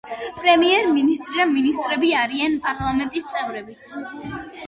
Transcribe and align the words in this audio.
პრემიერ-მინისტრი 0.35 1.35
და 1.41 1.45
მინისტრები 1.49 2.09
არიან 2.23 2.57
პარლამენტის 2.63 3.31
წევრებიც. 3.35 3.93